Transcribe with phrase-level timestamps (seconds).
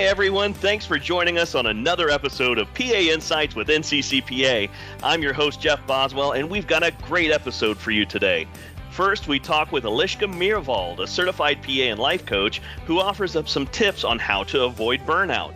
[0.00, 0.54] Hi, everyone.
[0.54, 4.70] Thanks for joining us on another episode of PA Insights with NCCPA.
[5.02, 8.46] I'm your host, Jeff Boswell, and we've got a great episode for you today.
[8.90, 13.46] First, we talk with Eliska Meerwald, a certified PA and life coach, who offers up
[13.46, 15.52] some tips on how to avoid burnout.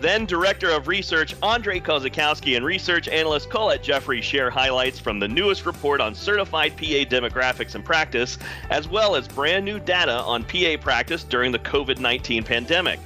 [0.00, 5.28] Then, Director of Research Andre Kozakowski and Research Analyst Colette Jeffrey share highlights from the
[5.28, 8.36] newest report on certified PA demographics and practice,
[8.68, 12.98] as well as brand new data on PA practice during the COVID 19 pandemic.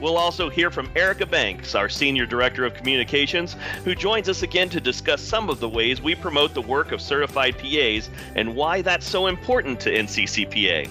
[0.00, 4.70] We'll also hear from Erica Banks, our Senior Director of Communications, who joins us again
[4.70, 8.80] to discuss some of the ways we promote the work of certified PAs and why
[8.80, 10.88] that's so important to NCCPA.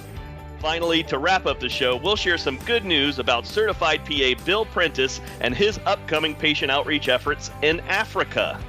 [0.59, 4.65] Finally, to wrap up the show, we'll share some good news about certified PA Bill
[4.65, 8.59] Prentice and his upcoming patient outreach efforts in Africa.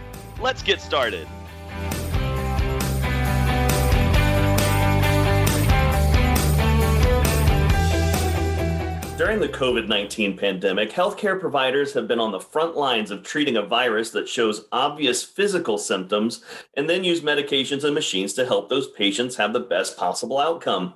[0.40, 1.28] Let's get started.
[9.20, 13.58] During the COVID 19 pandemic, healthcare providers have been on the front lines of treating
[13.58, 16.42] a virus that shows obvious physical symptoms
[16.78, 20.94] and then use medications and machines to help those patients have the best possible outcome.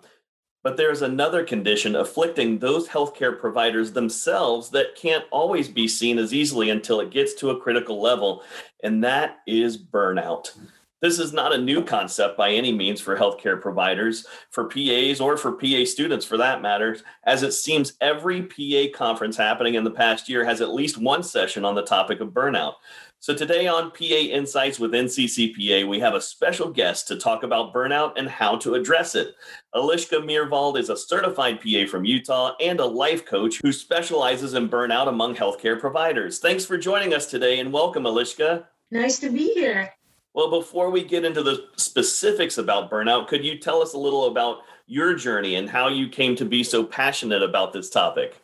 [0.63, 6.19] But there is another condition afflicting those healthcare providers themselves that can't always be seen
[6.19, 8.43] as easily until it gets to a critical level,
[8.83, 10.57] and that is burnout.
[11.05, 15.37] This is not a new concept by any means for healthcare providers, for PAs, or
[15.37, 19.91] for PA students for that matter, as it seems every PA conference happening in the
[19.91, 22.77] past year has at least one session on the topic of burnout.
[23.21, 27.75] So, today on PA Insights with NCCPA, we have a special guest to talk about
[27.75, 29.35] burnout and how to address it.
[29.75, 34.71] Eliska Meerwald is a certified PA from Utah and a life coach who specializes in
[34.71, 36.39] burnout among healthcare providers.
[36.39, 38.65] Thanks for joining us today and welcome, Eliska.
[38.91, 39.93] Nice to be here.
[40.35, 44.27] Well, before we get into the specifics about burnout, could you tell us a little
[44.27, 48.37] about your journey and how you came to be so passionate about this topic?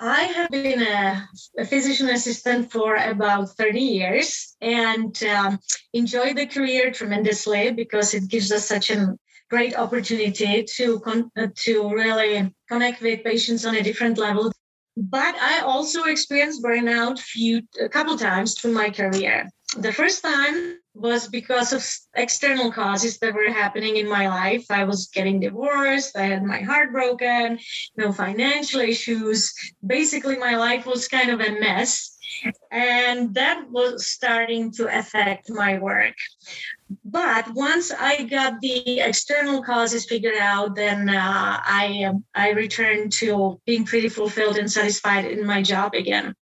[0.00, 1.28] I have been a,
[1.58, 5.58] a physician assistant for about 30 years and um,
[5.92, 9.14] enjoy the career tremendously because it gives us such a
[9.50, 14.50] great opportunity to con- uh, to really connect with patients on a different level.
[14.96, 19.48] But I also experienced burnout few a couple times through my career.
[19.76, 24.66] The first time was because of external causes that were happening in my life.
[24.70, 27.58] I was getting divorced, I had my heart broken,
[27.96, 29.54] no financial issues.
[29.86, 32.17] Basically, my life was kind of a mess.
[32.70, 36.14] And that was starting to affect my work.
[37.04, 43.12] But once I got the external causes figured out, then uh, I um, I returned
[43.20, 46.34] to being pretty fulfilled and satisfied in my job again.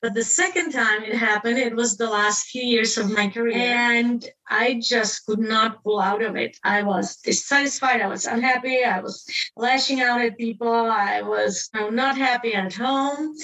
[0.00, 3.56] But the second time it happened, it was the last few years of my career.
[3.56, 6.56] And I just could not pull out of it.
[6.62, 8.00] I was dissatisfied.
[8.00, 8.84] I was unhappy.
[8.84, 10.72] I was lashing out at people.
[10.72, 13.34] I was not happy at home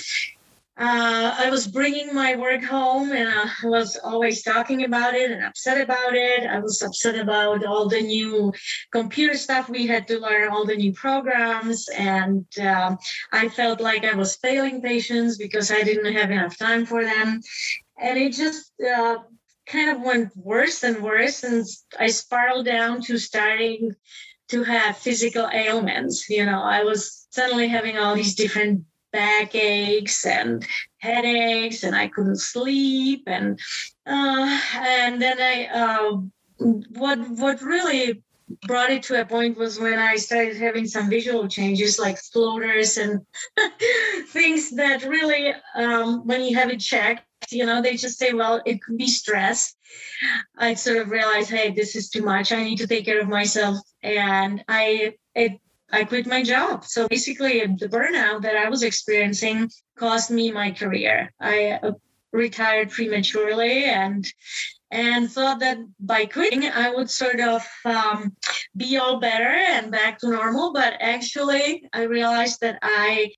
[0.77, 5.45] uh, I was bringing my work home and I was always talking about it and
[5.45, 6.49] upset about it.
[6.49, 8.53] I was upset about all the new
[8.91, 11.89] computer stuff we had to learn, all the new programs.
[11.91, 12.97] And uh,
[13.33, 17.41] I felt like I was failing patients because I didn't have enough time for them.
[18.01, 19.19] And it just uh,
[19.67, 21.45] kind of went worse and worse.
[21.45, 21.65] And
[22.01, 23.95] I spiraled down to starting
[24.49, 26.29] to have physical ailments.
[26.29, 28.85] You know, I was suddenly having all these different
[29.15, 30.67] backaches and
[30.99, 33.23] headaches, and I couldn't sleep.
[33.27, 33.59] And
[34.07, 36.17] uh, and then I uh,
[36.99, 38.23] what what really
[38.67, 42.99] brought it to a point was when I started having some visual changes like floaters
[42.99, 43.21] and
[44.29, 48.61] things that really, um, when you have it checked, you know, they just say, well,
[48.67, 49.75] it could be stress.
[50.59, 52.53] I sort of realized, hey, this is too much.
[52.53, 53.79] I need to take care of myself.
[54.03, 55.59] And I, it
[55.91, 56.85] I quit my job.
[56.85, 61.33] So basically, the burnout that I was experiencing cost me my career.
[61.41, 61.93] I uh,
[62.33, 64.27] retired prematurely and
[64.91, 68.37] and thought that by quitting I would sort of um,
[68.77, 70.73] be all better and back to normal.
[70.73, 73.33] But actually, I realized that I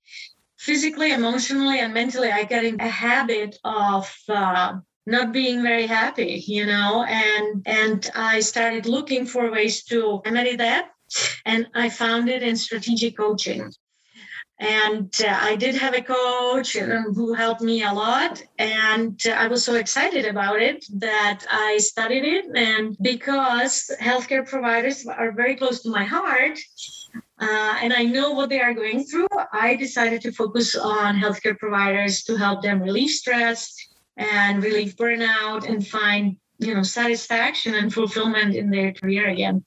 [0.57, 6.43] physically, emotionally, and mentally I got in a habit of uh, not being very happy,
[6.47, 10.89] you know, and and I started looking for ways to remedy that
[11.45, 13.71] and I found it in strategic coaching.
[14.59, 18.41] And uh, I did have a coach who helped me a lot.
[18.57, 22.45] And uh, I was so excited about it that I studied it.
[22.55, 26.57] And because healthcare providers are very close to my heart,
[27.39, 31.57] uh, and I know what they are going through, I decided to focus on healthcare
[31.57, 33.75] providers to help them relieve stress
[34.17, 39.63] and relieve burnout and find you know satisfaction and fulfillment in their career again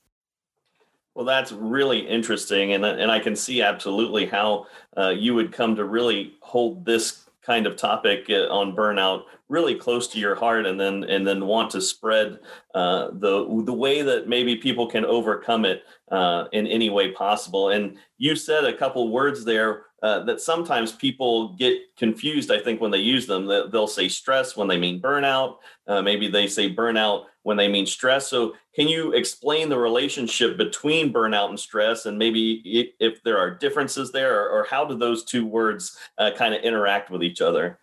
[1.15, 4.67] Well, that's really interesting, and and I can see absolutely how
[4.97, 9.75] uh, you would come to really hold this kind of topic uh, on burnout really
[9.75, 12.39] close to your heart and then and then want to spread
[12.75, 17.71] uh, the the way that maybe people can overcome it uh, in any way possible.
[17.71, 22.81] And you said a couple words there uh, that sometimes people get confused i think
[22.81, 25.57] when they use them they'll say stress when they mean burnout
[25.87, 30.57] uh, maybe they say burnout when they mean stress so can you explain the relationship
[30.57, 34.97] between burnout and stress and maybe if there are differences there or, or how do
[34.97, 37.79] those two words uh, kind of interact with each other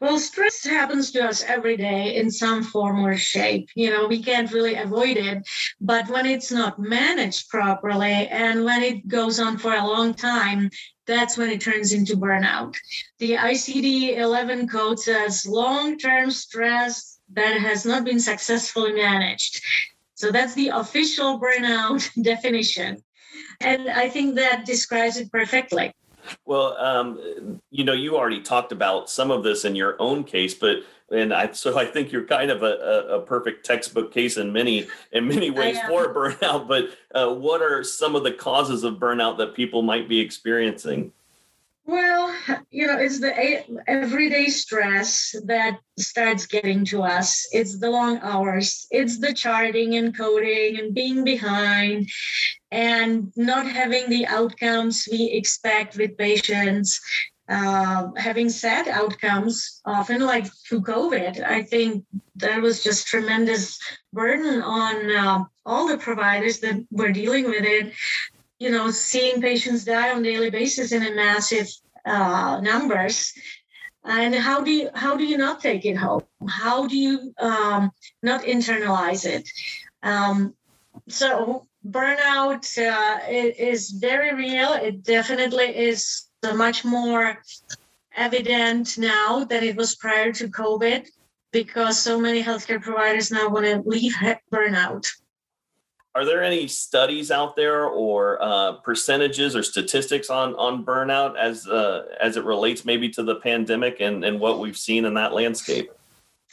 [0.00, 3.68] well, stress happens to us every day in some form or shape.
[3.74, 5.46] You know, we can't really avoid it.
[5.80, 10.70] But when it's not managed properly and when it goes on for a long time,
[11.06, 12.74] that's when it turns into burnout.
[13.18, 19.62] The ICD 11 code says long term stress that has not been successfully managed.
[20.14, 23.02] So that's the official burnout definition.
[23.60, 25.92] And I think that describes it perfectly.
[26.46, 30.54] Well, um, you know, you already talked about some of this in your own case,
[30.54, 30.78] but
[31.14, 34.88] and I so I think you're kind of a, a perfect textbook case in many
[35.12, 36.68] in many ways for burnout.
[36.68, 41.12] But uh, what are some of the causes of burnout that people might be experiencing?
[41.86, 42.34] Well,
[42.70, 47.46] you know, it's the everyday stress that starts getting to us.
[47.52, 52.08] It's the long hours, it's the charting and coding and being behind
[52.70, 57.00] and not having the outcomes we expect with patients.
[57.46, 62.04] Uh, having sad outcomes, often like through COVID, I think
[62.34, 63.78] there was just tremendous
[64.12, 67.92] burden on uh, all the providers that were dealing with it
[68.58, 71.68] you know, seeing patients die on daily basis in a massive
[72.04, 73.32] uh, numbers.
[74.04, 76.22] And how do you how do you not take it home?
[76.48, 77.90] How do you um,
[78.22, 79.48] not internalize it?
[80.02, 80.54] Um,
[81.08, 84.72] so burnout uh, is very real.
[84.74, 87.40] It definitely is much more
[88.16, 91.08] evident now than it was prior to COVID
[91.52, 94.14] because so many healthcare providers now want to leave
[94.52, 95.06] burnout
[96.14, 101.66] are there any studies out there or uh, percentages or statistics on on burnout as
[101.66, 105.32] uh, as it relates maybe to the pandemic and, and what we've seen in that
[105.32, 105.90] landscape?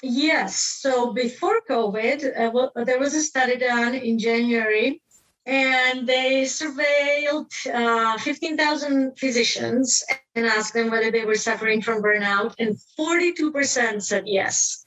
[0.01, 0.55] Yes.
[0.55, 4.99] So before COVID, uh, well, there was a study done in January,
[5.45, 10.03] and they surveilled uh, 15,000 physicians
[10.35, 14.85] and asked them whether they were suffering from burnout, and 42% said yes.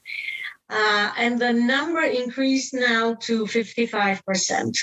[0.69, 4.77] Uh, and the number increased now to 55%.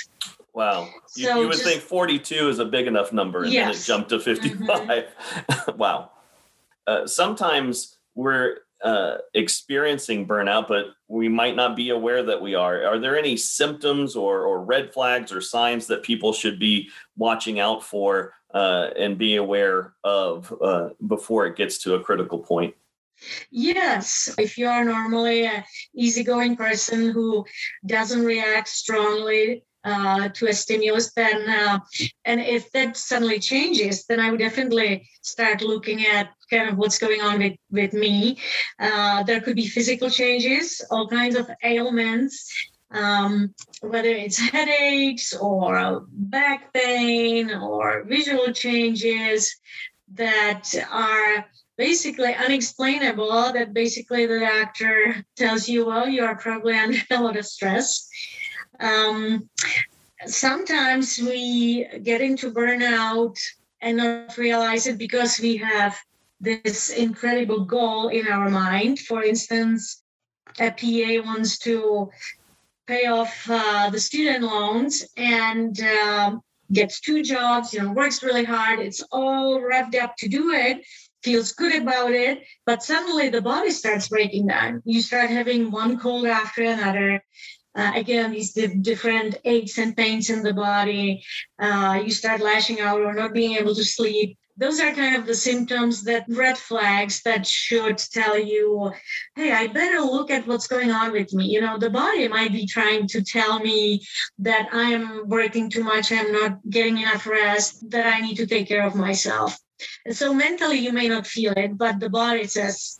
[0.53, 0.87] Wow.
[1.15, 3.65] You, so you would just, think 42 is a big enough number, and yes.
[3.65, 4.67] then it jumped to 55.
[4.67, 5.77] Mm-hmm.
[5.77, 6.11] wow.
[6.85, 12.85] Uh, sometimes we're uh, experiencing burnout, but we might not be aware that we are.
[12.85, 17.59] Are there any symptoms or, or red flags or signs that people should be watching
[17.59, 22.75] out for uh, and be aware of uh, before it gets to a critical point?
[23.51, 25.63] Yes, if you are normally an
[25.95, 27.45] easygoing person who
[27.85, 31.79] doesn't react strongly uh, to a stimulus, then uh,
[32.25, 36.99] and if that suddenly changes, then I would definitely start looking at kind of what's
[36.99, 38.37] going on with with me.
[38.79, 42.51] Uh, there could be physical changes, all kinds of ailments.
[42.91, 49.55] Um, whether it's headaches or back pain or visual changes
[50.13, 51.45] that are
[51.77, 57.37] basically unexplainable that basically the doctor tells you, well, you are probably under a lot
[57.37, 58.07] of stress.
[58.79, 59.49] Um,
[60.25, 63.37] sometimes we get into burnout
[63.81, 65.97] and not realize it because we have
[66.39, 68.99] this incredible goal in our mind.
[68.99, 70.03] For instance,
[70.59, 72.09] a PA wants to
[72.87, 76.35] pay off uh, the student loans and uh,
[76.71, 78.79] gets two jobs, you know, works really hard.
[78.79, 80.83] It's all revved up to do it
[81.23, 84.81] feels good about it, but suddenly the body starts breaking down.
[84.85, 87.23] You start having one cold after another.
[87.75, 91.23] Uh, again, these different aches and pains in the body.
[91.59, 94.37] Uh, you start lashing out or not being able to sleep.
[94.55, 98.91] Those are kind of the symptoms that red flags that should tell you,
[99.35, 101.45] hey, I better look at what's going on with me.
[101.45, 104.05] You know, the body might be trying to tell me
[104.37, 108.67] that I'm working too much, I'm not getting enough rest, that I need to take
[108.67, 109.57] care of myself.
[110.05, 112.99] And so mentally you may not feel it, but the body says,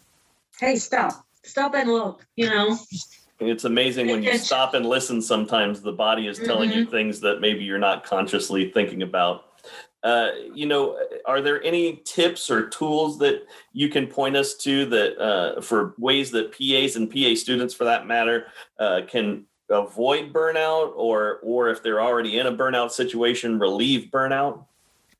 [0.60, 2.80] hey, stop, stop and look, you know.
[3.40, 6.80] It's amazing when you stop and listen sometimes the body is telling mm-hmm.
[6.80, 9.46] you things that maybe you're not consciously thinking about.
[10.04, 14.86] Uh, you know, are there any tips or tools that you can point us to
[14.86, 18.48] that uh, for ways that PAs and PA students, for that matter,
[18.80, 24.66] uh, can avoid burnout or or if they're already in a burnout situation relieve burnout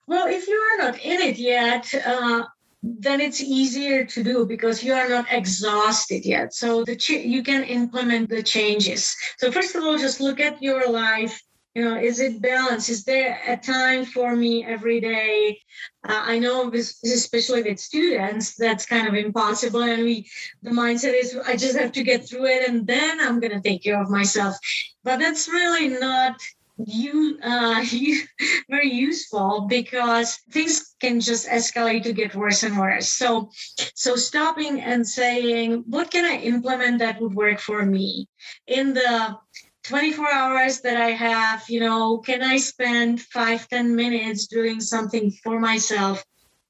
[0.06, 2.44] well if you are not in it yet uh,
[2.84, 6.54] then it's easier to do because you are not exhausted yet.
[6.54, 9.16] So the ch- you can implement the changes.
[9.38, 11.42] So first of all just look at your life.
[11.76, 12.90] You know is it balanced?
[12.90, 15.60] Is there a time for me every day?
[16.08, 19.82] Uh, i know especially with students that's kind of impossible.
[19.82, 20.30] And we
[20.62, 23.62] the mindset is i just have to get through it and then i'm going to
[23.62, 24.56] take care of myself.
[25.04, 26.36] But that's really not
[26.78, 27.84] you uh,
[28.70, 33.10] very useful because things can just escalate to get worse and worse.
[33.10, 33.50] So
[33.96, 38.28] so stopping and saying what can i implement that would work for me?
[38.68, 39.38] In the
[39.84, 45.32] 24 hours that I have, you know, can I spend five, 10 minutes doing something
[45.44, 46.24] for myself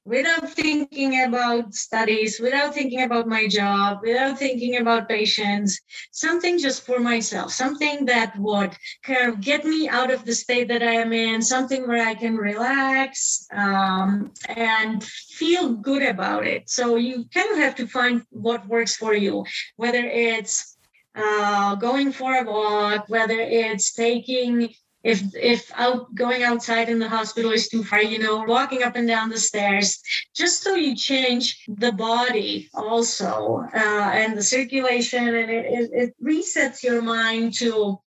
[0.04, 5.80] without thinking about studies, without thinking about my job, without thinking about patients,
[6.12, 10.68] something just for myself, something that would kind of get me out of the state
[10.68, 16.68] that I am in, something where I can relax um, and feel good about it.
[16.68, 19.44] So you kind of have to find what works for you,
[19.76, 20.76] whether it's
[21.14, 27.08] uh, going for a walk, whether it's taking if if out going outside in the
[27.08, 30.00] hospital is too far, you know, walking up and down the stairs,
[30.34, 36.14] just so you change the body also uh, and the circulation, and it, it, it
[36.24, 38.00] resets your mind to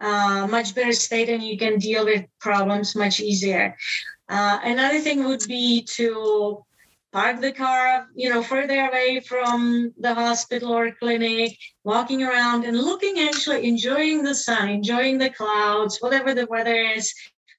[0.00, 3.76] uh, much better state, and you can deal with problems much easier.
[4.30, 6.64] Uh, another thing would be to
[7.12, 12.76] park the car, you know, further away from the hospital or clinic, walking around and
[12.76, 17.12] looking, actually enjoying the sun, enjoying the clouds, whatever the weather is,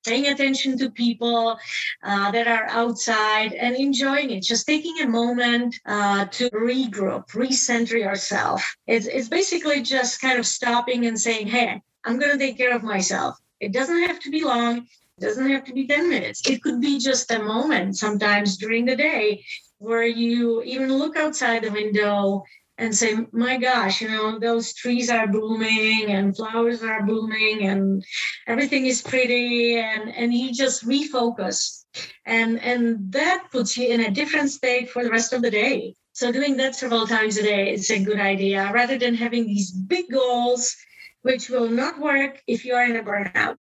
[0.05, 1.57] paying attention to people
[2.03, 4.41] uh, that are outside and enjoying it.
[4.41, 8.63] Just taking a moment uh, to regroup, recenter yourself.
[8.87, 12.75] It's, it's basically just kind of stopping and saying, hey, I'm going to take care
[12.75, 13.37] of myself.
[13.59, 14.87] It doesn't have to be long
[15.19, 16.47] doesn't have to be 10 minutes.
[16.49, 19.43] It could be just a moment sometimes during the day
[19.77, 22.43] where you even look outside the window
[22.77, 28.03] and say, my gosh, you know, those trees are blooming and flowers are blooming and
[28.47, 31.85] everything is pretty and, and you just refocus.
[32.25, 35.93] And and that puts you in a different state for the rest of the day.
[36.13, 39.71] So doing that several times a day is a good idea rather than having these
[39.71, 40.75] big goals,
[41.21, 43.57] which will not work if you are in a burnout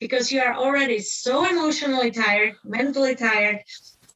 [0.00, 3.62] because you are already so emotionally tired, mentally tired,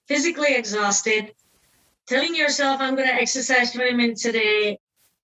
[0.08, 1.32] physically exhausted.
[2.06, 4.78] Telling yourself, I'm going to exercise 20 minutes a day,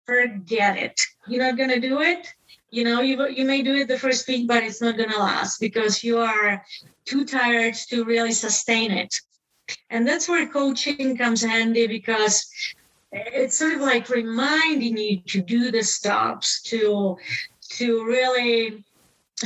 [0.06, 1.00] forget it.
[1.26, 2.32] You're not going to do it.
[2.70, 5.18] You know, you, you may do it the first week, but it's not going to
[5.18, 6.64] last because you are
[7.04, 9.14] too tired to really sustain it.
[9.88, 12.48] And that's where coaching comes handy because
[13.12, 17.16] it's sort of like reminding you to do the stops, to
[17.70, 18.84] to really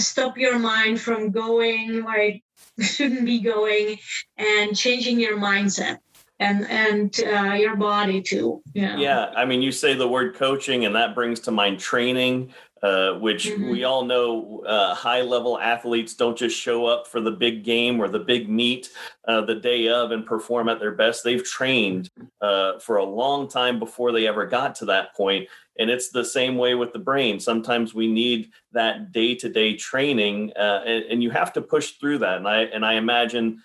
[0.00, 2.42] stop your mind from going where it
[2.80, 3.96] shouldn't be going
[4.36, 5.98] and changing your mindset
[6.40, 10.84] and and uh, your body too yeah yeah i mean you say the word coaching
[10.84, 12.52] and that brings to mind training
[12.84, 13.70] uh, which mm-hmm.
[13.70, 17.98] we all know uh, high level athletes don't just show up for the big game
[17.98, 18.90] or the big meet
[19.26, 21.24] uh, the day of and perform at their best.
[21.24, 22.10] They've trained
[22.42, 25.48] uh, for a long time before they ever got to that point.
[25.78, 27.40] And it's the same way with the brain.
[27.40, 31.92] Sometimes we need that day to day training, uh, and, and, you have to push
[31.92, 32.36] through that.
[32.36, 33.60] And I, and I imagine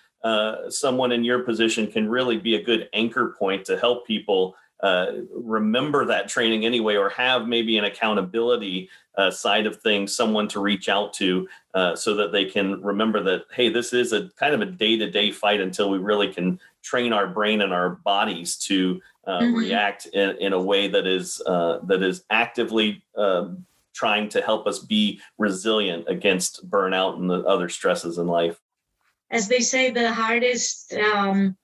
[0.68, 5.12] someone in your position can really be a good anchor point to help people uh,
[5.34, 10.60] remember that training anyway, or have maybe an accountability uh, side of things, someone to
[10.60, 14.54] reach out to uh, so that they can remember that, hey, this is a kind
[14.54, 17.90] of a day to day fight until we really can train our brain and our
[17.90, 19.54] bodies to uh, mm-hmm.
[19.54, 24.66] react in, in, a way that is uh, that is actively um, trying to help
[24.66, 28.58] us be resilient against burnout and the other stresses in life.
[29.30, 31.56] As they say, the hardest um,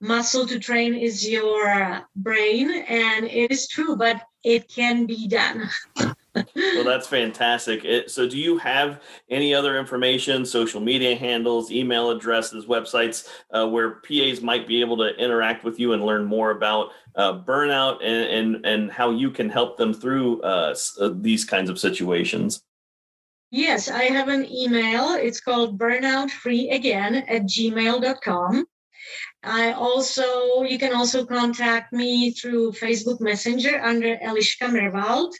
[0.00, 5.68] muscle to train is your brain, and it is true, but it can be done.
[6.34, 7.84] well, that's fantastic.
[7.84, 13.68] It, so, do you have any other information, social media handles, email addresses, websites uh,
[13.68, 18.02] where PAs might be able to interact with you and learn more about uh, burnout
[18.02, 22.62] and, and, and how you can help them through uh, uh these kinds of situations?
[23.50, 25.10] Yes, I have an email.
[25.10, 28.66] It's called burnoutfreeagain at gmail.com.
[29.44, 35.34] I also, you can also contact me through Facebook Messenger under Eliška Mirvald.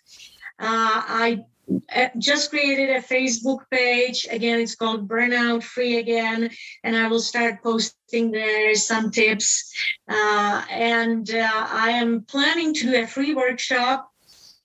[0.62, 1.44] Uh, I
[1.92, 4.28] uh, just created a Facebook page.
[4.30, 6.50] Again, it's called Burnout Free Again,
[6.84, 9.74] and I will start posting there some tips.
[10.08, 14.08] Uh, and uh, I am planning to do a free workshop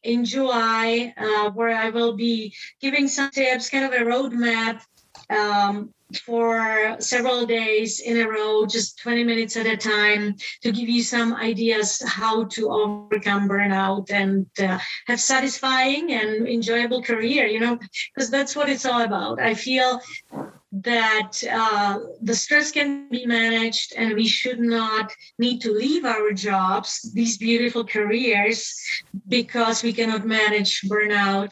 [0.03, 4.81] in July, uh, where I will be giving some tips, kind of a roadmap
[5.31, 10.87] um, for several days in a row, just 20 minutes at a time, to give
[10.87, 17.45] you some ideas how to overcome burnout and uh, have satisfying and enjoyable career.
[17.45, 17.79] You know,
[18.15, 19.41] because that's what it's all about.
[19.41, 19.99] I feel
[20.71, 26.31] that uh, the stress can be managed and we should not need to leave our
[26.31, 28.75] jobs, these beautiful careers,
[29.27, 31.49] because we cannot manage burnout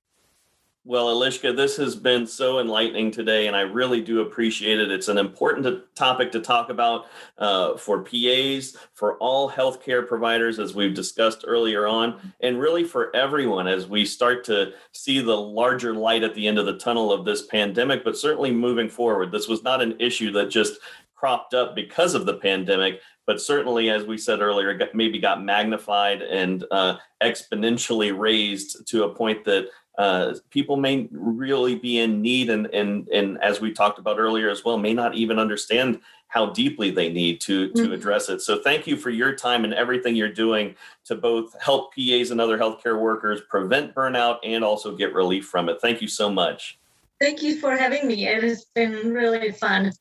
[0.88, 4.92] well, Eliska, this has been so enlightening today, and I really do appreciate it.
[4.92, 7.08] It's an important topic to talk about
[7.40, 13.14] uh, for PAs, for all healthcare providers, as we've discussed earlier on, and really for
[13.16, 17.12] everyone as we start to see the larger light at the end of the tunnel
[17.12, 19.32] of this pandemic, but certainly moving forward.
[19.32, 20.78] This was not an issue that just
[21.16, 26.22] cropped up because of the pandemic, but certainly, as we said earlier, maybe got magnified
[26.22, 32.50] and uh, exponentially raised to a point that uh, people may really be in need
[32.50, 36.48] and, and and as we talked about earlier as well may not even understand how
[36.48, 37.94] deeply they need to to mm-hmm.
[37.94, 38.42] address it.
[38.42, 40.76] So thank you for your time and everything you're doing
[41.06, 45.70] to both help pas and other healthcare workers prevent burnout and also get relief from
[45.70, 45.80] it.
[45.82, 46.78] Thank you so much.
[47.22, 48.28] Thank you for having me.
[48.28, 49.94] It has been really fun.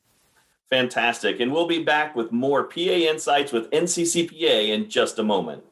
[0.71, 1.39] Fantastic.
[1.39, 5.63] And we'll be back with more pa insights with nccpa in just a moment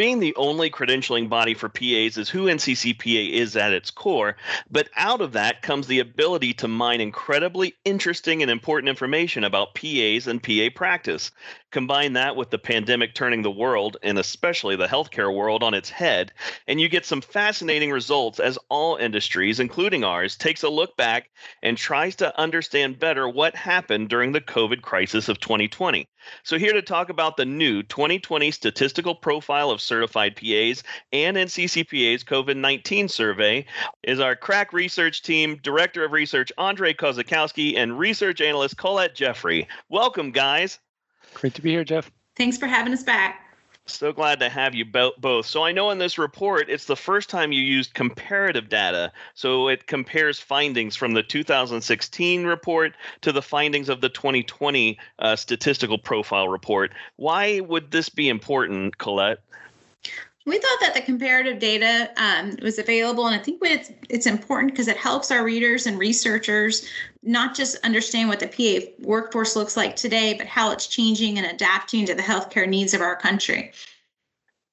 [0.00, 4.34] being the only credentialing body for PAs is who NCCPA is at its core,
[4.70, 9.74] but out of that comes the ability to mine incredibly interesting and important information about
[9.74, 11.30] PAs and PA practice.
[11.70, 15.90] Combine that with the pandemic turning the world, and especially the healthcare world, on its
[15.90, 16.32] head,
[16.66, 21.28] and you get some fascinating results as all industries, including ours, takes a look back
[21.62, 26.08] and tries to understand better what happened during the COVID crisis of 2020.
[26.42, 32.24] So, here to talk about the new 2020 statistical profile of certified PAs and NCCPA's
[32.24, 33.64] COVID 19 survey
[34.02, 39.68] is our crack research team, Director of Research Andre Kozakowski, and Research Analyst Colette Jeffrey.
[39.88, 40.78] Welcome, guys.
[41.34, 42.10] Great to be here, Jeff.
[42.36, 43.49] Thanks for having us back.
[43.86, 45.46] So glad to have you both.
[45.46, 49.12] So I know in this report, it's the first time you used comparative data.
[49.34, 55.36] So it compares findings from the 2016 report to the findings of the 2020 uh,
[55.36, 56.92] statistical profile report.
[57.16, 59.40] Why would this be important, Colette?
[60.50, 64.72] We thought that the comparative data um, was available, and I think it's it's important
[64.72, 66.88] because it helps our readers and researchers
[67.22, 71.46] not just understand what the PA workforce looks like today, but how it's changing and
[71.46, 73.70] adapting to the healthcare needs of our country.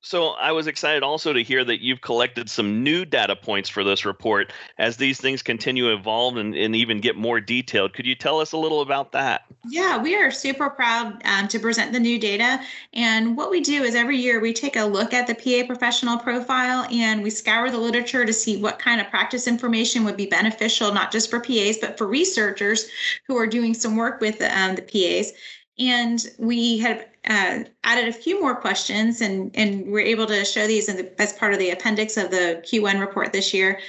[0.08, 3.84] So I was excited also to hear that you've collected some new data points for
[3.84, 7.92] this report as these things continue to evolve and, and even get more detailed.
[7.92, 9.42] Could you tell us a little about that?
[9.68, 12.62] Yeah, we are super proud um, to present the new data.
[12.94, 16.18] And what we do is every year we take a look at the PA professional
[16.18, 20.28] profile and we scour the literature to see what kind of practice information would be
[20.28, 22.88] beneficial, not just for PAs, but for researchers
[23.26, 25.34] who are doing some work with um, the PAs.
[25.80, 30.66] And we have uh, added a few more questions, and, and we're able to show
[30.66, 33.80] these the, as part of the appendix of the Q1 report this year.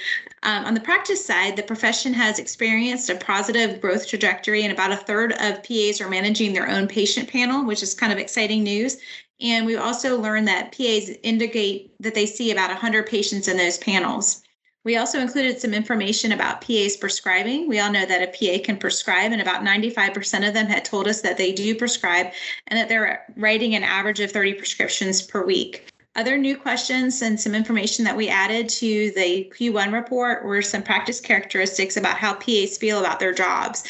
[0.43, 4.91] Um, on the practice side, the profession has experienced a positive growth trajectory, and about
[4.91, 8.63] a third of PAs are managing their own patient panel, which is kind of exciting
[8.63, 8.97] news.
[9.41, 13.77] And we also learned that PAs indicate that they see about 100 patients in those
[13.77, 14.43] panels.
[14.85, 17.67] We also included some information about PAs prescribing.
[17.67, 21.07] We all know that a PA can prescribe, and about 95% of them had told
[21.07, 22.27] us that they do prescribe
[22.67, 25.89] and that they're writing an average of 30 prescriptions per week.
[26.15, 30.81] Other new questions and some information that we added to the Q1 report were some
[30.81, 33.83] practice characteristics about how PAs feel about their jobs.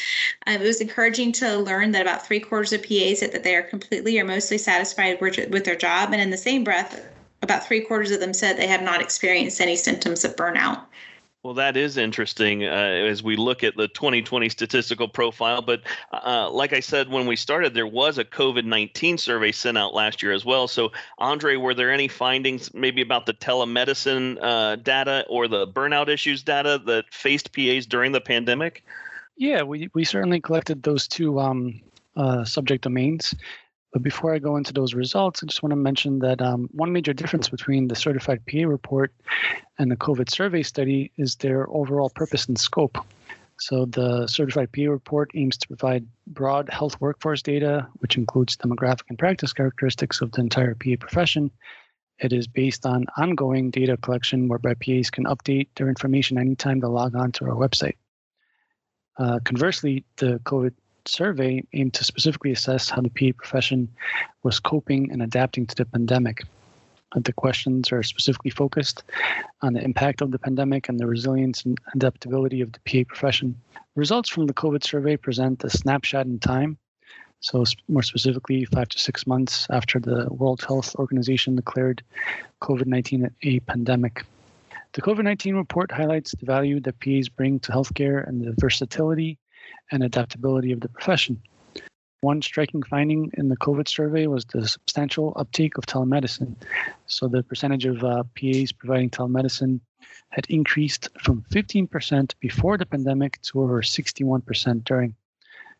[0.46, 3.54] Uh, it was encouraging to learn that about three quarters of PAs said that they
[3.54, 6.12] are completely or mostly satisfied with their job.
[6.12, 7.04] And in the same breath,
[7.50, 10.84] about three quarters of them said they have not experienced any symptoms of burnout.
[11.42, 15.62] Well, that is interesting uh, as we look at the 2020 statistical profile.
[15.62, 15.80] But
[16.12, 19.94] uh, like I said when we started, there was a COVID 19 survey sent out
[19.94, 20.68] last year as well.
[20.68, 26.08] So, Andre, were there any findings maybe about the telemedicine uh, data or the burnout
[26.08, 28.84] issues data that faced PAs during the pandemic?
[29.36, 31.80] Yeah, we, we certainly collected those two um,
[32.16, 33.34] uh, subject domains.
[33.92, 36.92] But before I go into those results, I just want to mention that um, one
[36.92, 39.12] major difference between the certified PA report
[39.78, 42.98] and the COVID survey study is their overall purpose and scope.
[43.58, 49.02] So the certified PA report aims to provide broad health workforce data, which includes demographic
[49.08, 51.50] and practice characteristics of the entire PA profession.
[52.20, 56.86] It is based on ongoing data collection whereby PAs can update their information anytime they
[56.86, 57.96] log on to our website.
[59.18, 60.72] Uh, conversely, the COVID
[61.10, 63.88] survey aimed to specifically assess how the PA profession
[64.42, 66.44] was coping and adapting to the pandemic.
[67.16, 69.02] The questions are specifically focused
[69.62, 73.56] on the impact of the pandemic and the resilience and adaptability of the PA profession.
[73.96, 76.78] Results from the COVID survey present a snapshot in time.
[77.40, 82.02] So, more specifically, five to six months after the World Health Organization declared
[82.62, 84.24] COVID 19 a pandemic.
[84.92, 89.38] The COVID 19 report highlights the value that PAs bring to healthcare and the versatility
[89.90, 91.40] and adaptability of the profession.
[92.22, 96.54] One striking finding in the COVID survey was the substantial uptake of telemedicine.
[97.06, 99.80] So the percentage of uh, PAs providing telemedicine
[100.28, 105.14] had increased from 15% before the pandemic to over 61% during.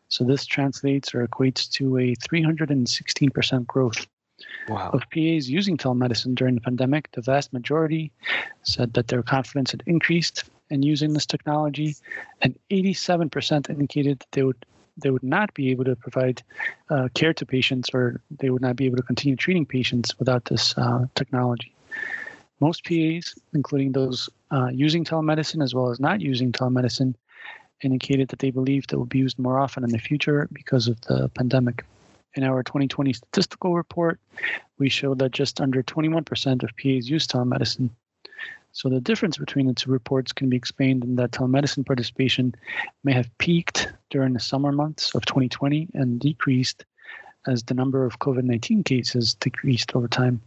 [0.09, 4.07] So this translates or equates to a 316% growth.
[4.67, 4.89] Wow.
[4.93, 8.11] Of PAs using telemedicine during the pandemic, the vast majority
[8.63, 11.95] said that their confidence had increased in using this technology,
[12.41, 14.65] and 87% indicated that they would
[14.97, 16.43] they would not be able to provide
[16.89, 20.45] uh, care to patients or they would not be able to continue treating patients without
[20.45, 21.73] this uh, technology.
[22.59, 27.15] Most PAs, including those uh, using telemedicine as well as not using telemedicine,
[27.81, 30.99] indicated that they believed it will be used more often in the future because of
[31.01, 31.83] the pandemic.
[32.35, 34.19] In our 2020 statistical report,
[34.77, 37.89] we showed that just under 21% of PAs use telemedicine,
[38.73, 42.55] so the difference between the two reports can be explained in that telemedicine participation
[43.03, 46.85] may have peaked during the summer months of 2020 and decreased
[47.47, 50.41] as the number of COVID 19 cases decreased over time.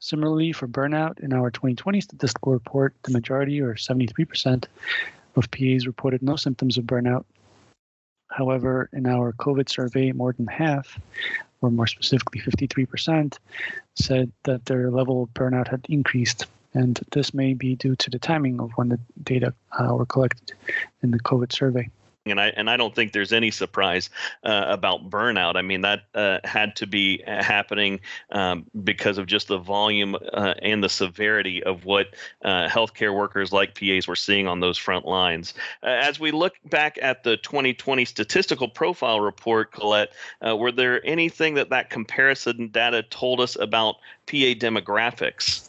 [0.00, 4.64] Similarly, for burnout, in our 2020 statistical report, the majority, or 73%,
[5.36, 7.24] of PAs reported no symptoms of burnout.
[8.28, 10.98] However, in our COVID survey, more than half,
[11.60, 13.38] or more specifically 53%,
[13.94, 18.18] said that their level of burnout had increased and this may be due to the
[18.18, 20.52] timing of when the data uh, were collected
[21.02, 21.88] in the COVID survey.
[22.26, 24.08] And I and I don't think there's any surprise
[24.44, 25.56] uh, about burnout.
[25.56, 30.16] I mean that uh, had to be uh, happening um, because of just the volume
[30.32, 34.78] uh, and the severity of what uh, healthcare workers like PAs were seeing on those
[34.78, 35.52] front lines.
[35.82, 41.68] as we look back at the 2020 statistical profile report, Colette, were there anything that
[41.68, 45.68] that comparison data told us about PA demographics?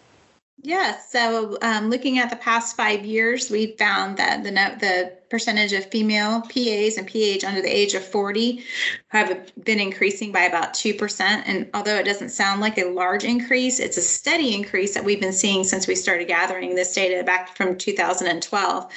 [0.66, 1.12] Yes.
[1.12, 5.86] So, um, looking at the past five years, we found that the the percentage of
[5.92, 8.64] female PAs and PH under the age of 40
[9.10, 11.22] have been increasing by about 2%.
[11.22, 15.22] And although it doesn't sound like a large increase, it's a steady increase that we've
[15.22, 18.92] been seeing since we started gathering this data back from 2012.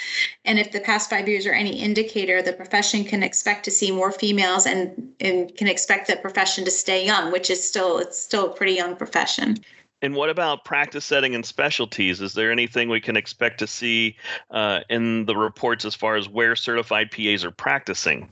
[0.46, 3.90] And if the past five years are any indicator, the profession can expect to see
[3.90, 8.18] more females and, and can expect the profession to stay young, which is still it's
[8.18, 9.59] still a pretty young profession.
[10.00, 12.20] And what about practice setting and specialties?
[12.20, 14.16] Is there anything we can expect to see
[14.50, 18.28] uh, in the reports as far as where certified PAs are practicing?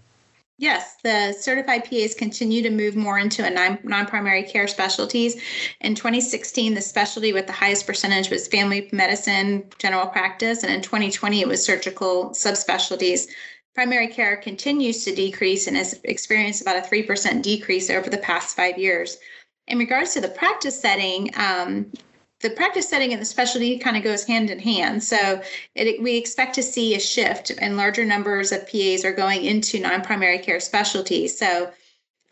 [0.59, 5.37] Yes, the certified PAs continue to move more into a non primary care specialties.
[5.83, 10.81] In 2016, the specialty with the highest percentage was family medicine, general practice, and in
[10.81, 13.27] 2020, it was surgical subspecialties.
[13.75, 18.57] Primary care continues to decrease and has experienced about a 3% decrease over the past
[18.57, 19.19] five years
[19.67, 21.91] in regards to the practice setting, um,
[22.41, 25.03] the practice setting and the specialty kind of goes hand in hand.
[25.03, 25.41] So
[25.75, 29.81] it, we expect to see a shift and larger numbers of PAs are going into
[29.81, 31.39] non-primary care specialties.
[31.39, 31.73] So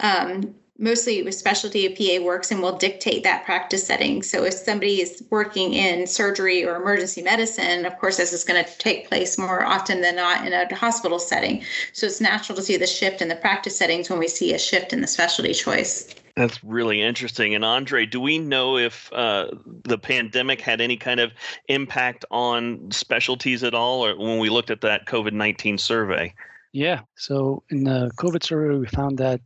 [0.01, 4.23] um, mostly with specialty of PA works and will dictate that practice setting.
[4.23, 8.63] So if somebody is working in surgery or emergency medicine, of course, this is going
[8.63, 11.65] to take place more often than not in a hospital setting.
[11.93, 14.59] So it's natural to see the shift in the practice settings when we see a
[14.59, 16.15] shift in the specialty choice.
[16.37, 17.55] That's really interesting.
[17.55, 19.51] And Andre, do we know if uh,
[19.85, 21.33] the pandemic had any kind of
[21.69, 26.35] impact on specialties at all, or when we looked at that COVID nineteen survey?
[26.73, 27.03] Yeah.
[27.15, 29.41] So in the COVID survey, we found that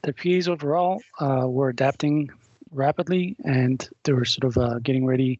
[0.00, 2.30] the PAs overall uh, were adapting
[2.70, 5.38] rapidly, and they were sort of uh, getting ready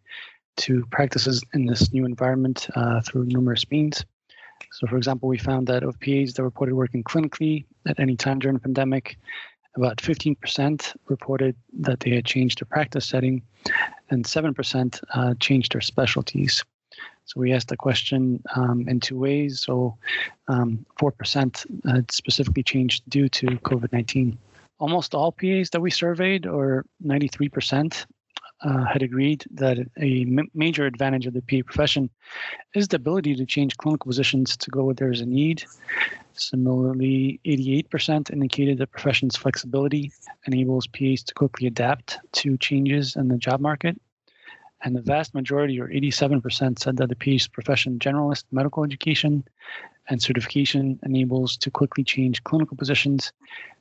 [0.57, 4.05] to practices in this new environment uh, through numerous means.
[4.73, 8.39] So, for example, we found that of PAs that reported working clinically at any time
[8.39, 9.17] during the pandemic,
[9.77, 13.43] about 15% reported that they had changed their practice setting,
[14.11, 16.65] and 7% uh, changed their specialties.
[17.25, 19.61] So we asked the question um, in two ways.
[19.61, 19.97] So
[20.49, 24.37] um, 4% had specifically changed due to COVID 19.
[24.81, 28.07] Almost all PAs that we surveyed, or 93%,
[28.63, 32.11] uh, had agreed that a m- major advantage of the PA profession
[32.75, 35.65] is the ability to change clinical positions to go where there's a need.
[36.35, 40.13] Similarly, 88% indicated that profession's flexibility
[40.47, 44.01] enables PAs to quickly adapt to changes in the job market.
[44.83, 49.45] And the vast majority, or 87%, said that the PA's profession generalist medical education
[50.09, 53.33] and certification enables to quickly change clinical positions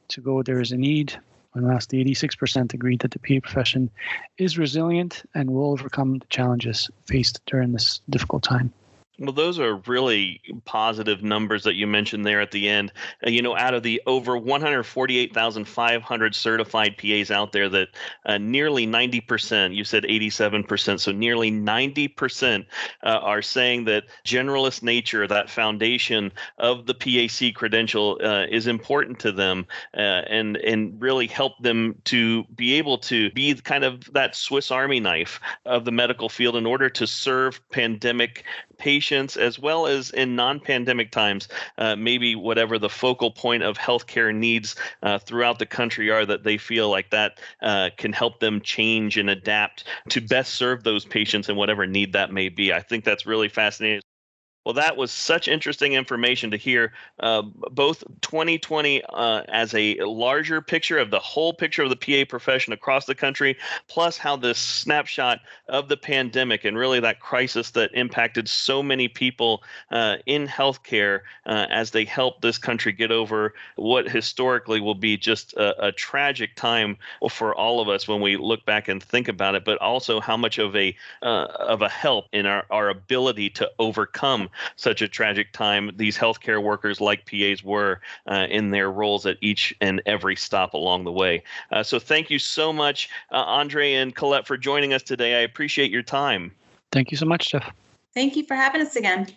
[0.10, 1.18] to go where there is a need.
[1.56, 3.90] And lastly, 86% agreed that the PA profession
[4.38, 8.72] is resilient and will overcome the challenges faced during this difficult time.
[9.20, 12.94] Well, those are really positive numbers that you mentioned there at the end.
[13.26, 17.90] Uh, you know, out of the over 148,500 certified PAs out there, that
[18.26, 22.66] uh, nearly 90%, you said 87%, so nearly 90%
[23.04, 29.20] uh, are saying that generalist nature, that foundation of the PA-C credential, uh, is important
[29.20, 29.66] to them
[29.98, 34.72] uh, and and really help them to be able to be kind of that Swiss
[34.72, 38.46] Army knife of the medical field in order to serve pandemic
[38.80, 44.34] patients as well as in non-pandemic times uh, maybe whatever the focal point of healthcare
[44.34, 48.62] needs uh, throughout the country are that they feel like that uh, can help them
[48.62, 52.74] change and adapt to best serve those patients and whatever need that may be.
[52.74, 54.02] I think that's really fascinating
[54.70, 56.94] well, that was such interesting information to hear.
[57.20, 62.30] Uh, both 2020 uh, as a larger picture of the whole picture of the PA
[62.30, 67.72] profession across the country, plus how this snapshot of the pandemic and really that crisis
[67.72, 73.12] that impacted so many people uh, in healthcare uh, as they helped this country get
[73.12, 76.96] over what historically will be just a, a, tragic time
[77.32, 80.38] for all of us when we look back and think about it, but also how
[80.38, 85.08] much of a uh, of a help in our, our ability to overcome such a
[85.08, 90.02] tragic time these healthcare workers, like PAs, were uh, in their roles at each and
[90.06, 91.44] every stop along the way.
[91.72, 95.40] Uh, so thank you so much, uh, Andre and Colette, for joining us today.
[95.40, 96.52] I appreciate your time.
[96.92, 97.72] Thank you so much, Jeff.
[98.14, 99.28] Thank you for having us again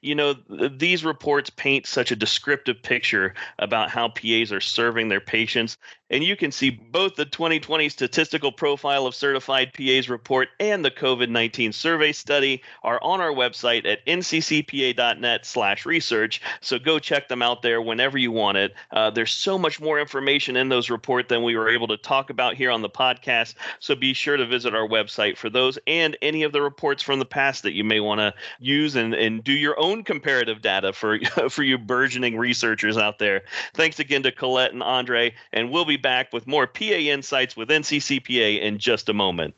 [0.00, 5.08] you know th- these reports paint such a descriptive picture about how PAs are serving
[5.08, 5.76] their patients
[6.10, 10.90] and you can see both the 2020 statistical profile of certified PAs report and the
[10.90, 16.40] COVID-19 survey study are on our website at nccpa.net/research.
[16.60, 18.74] So go check them out there whenever you want it.
[18.92, 22.30] Uh, there's so much more information in those reports than we were able to talk
[22.30, 23.54] about here on the podcast.
[23.80, 27.18] So be sure to visit our website for those and any of the reports from
[27.18, 30.92] the past that you may want to use and, and do your own comparative data
[30.92, 31.18] for
[31.50, 33.42] for you burgeoning researchers out there.
[33.74, 37.68] Thanks again to Colette and Andre, and we'll be back with more PA insights with
[37.68, 39.54] NCCPA in just a moment.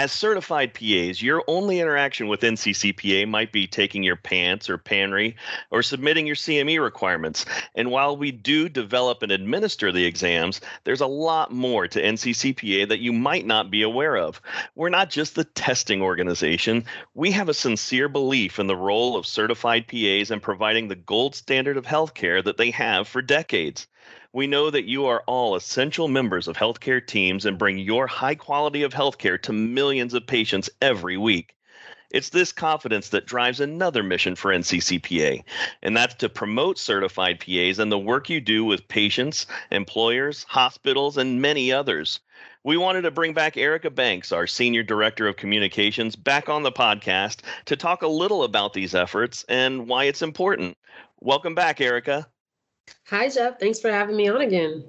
[0.00, 5.34] As certified PAs, your only interaction with NCCPA might be taking your PANCE or PANRE
[5.70, 7.44] or submitting your CME requirements.
[7.74, 12.88] And while we do develop and administer the exams, there's a lot more to NCCPA
[12.88, 14.40] that you might not be aware of.
[14.74, 19.26] We're not just the testing organization, we have a sincere belief in the role of
[19.26, 23.86] certified PAs in providing the gold standard of healthcare that they have for decades.
[24.32, 28.34] We know that you are all essential members of healthcare teams and bring your high
[28.34, 31.56] quality of healthcare to millions of patients every week.
[32.10, 35.44] It's this confidence that drives another mission for NCCPA,
[35.82, 41.16] and that's to promote certified PAs and the work you do with patients, employers, hospitals,
[41.16, 42.18] and many others.
[42.64, 46.72] We wanted to bring back Erica Banks, our Senior Director of Communications, back on the
[46.72, 50.76] podcast to talk a little about these efforts and why it's important.
[51.20, 52.26] Welcome back, Erica.
[53.08, 53.58] Hi, Jeff.
[53.58, 54.84] Thanks for having me on again.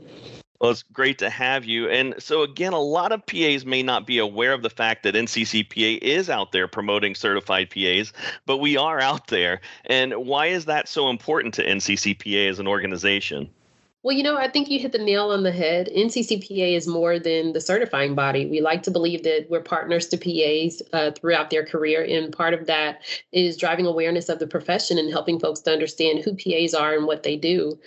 [0.62, 1.90] Well, it's great to have you.
[1.90, 5.16] And so, again, a lot of PAs may not be aware of the fact that
[5.16, 8.14] NCCPA is out there promoting certified PAs,
[8.46, 9.60] but we are out there.
[9.86, 13.50] And why is that so important to NCCPA as an organization?
[14.04, 15.88] Well, you know, I think you hit the nail on the head.
[15.96, 18.48] NCCPA is more than the certifying body.
[18.48, 22.56] We like to believe that we're partners to PAs uh, throughout their career, and part
[22.56, 26.74] of that is driving awareness of the profession and helping folks to understand who PAs
[26.74, 27.78] are and what they do.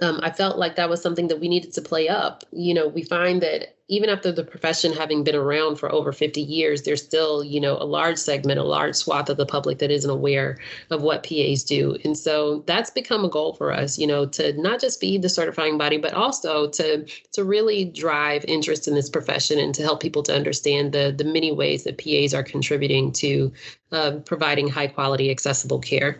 [0.00, 2.44] Um, I felt like that was something that we needed to play up.
[2.50, 6.40] You know, we find that even after the profession having been around for over 50
[6.40, 9.90] years, there's still, you know, a large segment, a large swath of the public that
[9.90, 10.56] isn't aware
[10.88, 11.98] of what PAs do.
[12.02, 15.28] And so that's become a goal for us, you know, to not just be the
[15.28, 20.00] certifying body, but also to to really drive interest in this profession and to help
[20.00, 23.52] people to understand the the many ways that PAs are contributing to
[23.92, 26.18] uh, providing high quality, accessible care.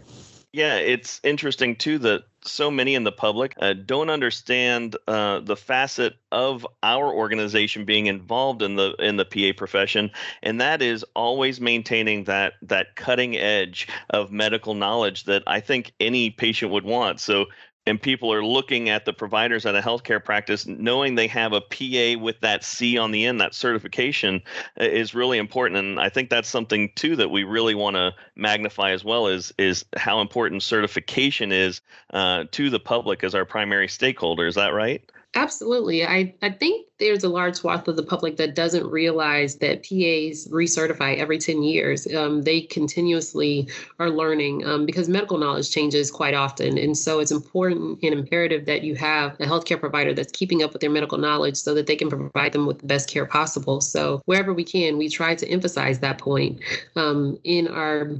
[0.52, 5.56] Yeah, it's interesting too that so many in the public uh, don't understand uh, the
[5.56, 10.10] facet of our organization being involved in the in the PA profession,
[10.42, 15.92] and that is always maintaining that that cutting edge of medical knowledge that I think
[16.00, 17.20] any patient would want.
[17.20, 17.46] So
[17.86, 21.60] and people are looking at the providers at a healthcare practice knowing they have a
[21.60, 24.40] PA with that C on the end, that certification
[24.80, 25.78] uh, is really important.
[25.78, 29.52] And I think that's something too that we really want to magnify as well is
[29.58, 31.80] is how important certification is
[32.12, 34.46] uh, to the public as our primary stakeholder.
[34.46, 35.02] Is that right?
[35.34, 36.04] Absolutely.
[36.04, 40.46] I, I think there's a large swath of the public that doesn't realize that PAs
[40.52, 42.06] recertify every 10 years.
[42.14, 43.66] Um, they continuously
[43.98, 46.76] are learning um, because medical knowledge changes quite often.
[46.76, 50.74] And so it's important and imperative that you have a healthcare provider that's keeping up
[50.74, 53.80] with their medical knowledge so that they can provide them with the best care possible.
[53.80, 56.60] So wherever we can, we try to emphasize that point
[56.94, 58.10] um, in our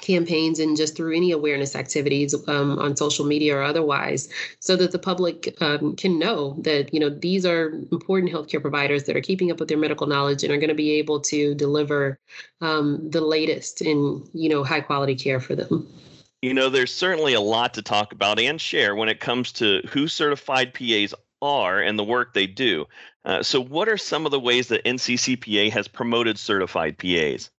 [0.00, 4.28] campaigns and just through any awareness activities um, on social media or otherwise
[4.60, 9.04] so that the public um, can know that you know these are important healthcare providers
[9.04, 11.54] that are keeping up with their medical knowledge and are going to be able to
[11.54, 12.18] deliver
[12.60, 15.86] um, the latest in you know high quality care for them.
[16.42, 19.82] You know there's certainly a lot to talk about and share when it comes to
[19.88, 22.86] who certified pas are and the work they do.
[23.24, 27.50] Uh, so what are some of the ways that nccpa has promoted certified pas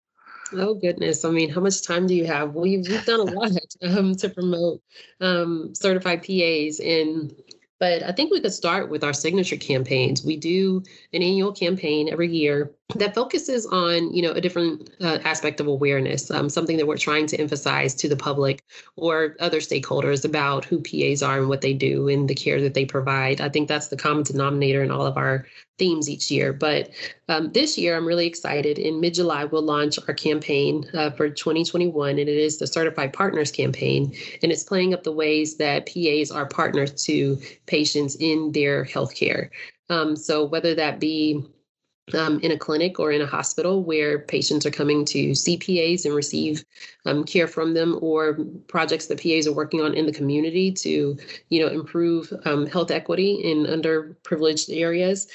[0.53, 1.25] Oh goodness!
[1.25, 2.55] I mean, how much time do you have?
[2.55, 3.51] We've we've done a lot
[3.83, 4.83] um, to promote
[5.21, 7.35] um, certified PAs, and
[7.79, 10.25] but I think we could start with our signature campaigns.
[10.25, 15.19] We do an annual campaign every year that focuses on you know a different uh,
[15.25, 18.65] aspect of awareness um, something that we're trying to emphasize to the public
[18.97, 22.75] or other stakeholders about who pas are and what they do and the care that
[22.75, 23.41] they provide.
[23.41, 25.47] I think that's the common denominator in all of our
[25.79, 26.53] themes each year.
[26.53, 26.91] But
[27.29, 28.79] um, this year i'm really excited.
[28.79, 33.51] In mid-july we'll launch our campaign uh, for 2021 and it is the certified partners
[33.51, 38.85] campaign and it's playing up the ways that pas are partners to patients in their
[38.85, 39.51] healthcare.
[39.91, 41.45] Um, so whether that be
[42.15, 46.15] um, in a clinic or in a hospital where patients are coming to CPAs and
[46.15, 46.65] receive
[47.07, 51.17] um, care from them, or projects that PAs are working on in the community to,
[51.49, 55.29] you know, improve um, health equity in underprivileged areas,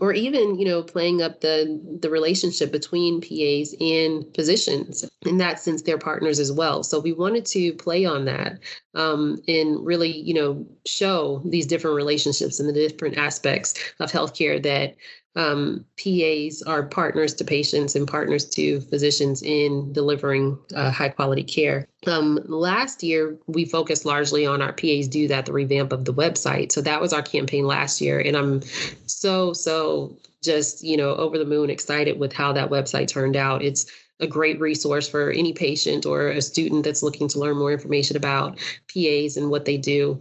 [0.00, 5.08] or even, you know, playing up the the relationship between PAs and physicians.
[5.26, 6.82] In that sense, they're partners as well.
[6.82, 8.58] So we wanted to play on that
[8.94, 14.62] um, and really, you know, show these different relationships and the different aspects of healthcare
[14.62, 14.94] that
[15.38, 21.44] um, PAs are partners to patients and partners to physicians in delivering uh, high quality
[21.44, 21.86] care.
[22.08, 26.12] Um, last year, we focused largely on our PAs do that, the revamp of the
[26.12, 26.72] website.
[26.72, 28.18] So that was our campaign last year.
[28.18, 28.62] And I'm
[29.06, 33.62] so, so just, you know, over the moon excited with how that website turned out.
[33.62, 33.86] It's
[34.18, 38.16] a great resource for any patient or a student that's looking to learn more information
[38.16, 38.58] about
[38.92, 40.20] PAs and what they do